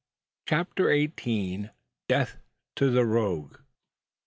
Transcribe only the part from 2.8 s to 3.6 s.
THE ROGUE."